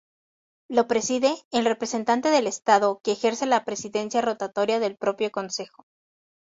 Lo 0.67 0.87
preside 0.87 1.31
el 1.51 1.63
representante 1.65 2.31
del 2.31 2.47
Estado 2.47 2.99
que 3.03 3.11
ejerce 3.11 3.45
la 3.45 3.63
presidencia 3.65 4.19
rotatoria 4.21 4.79
del 4.79 4.95
propio 4.97 5.29
Consejo. 5.29 5.85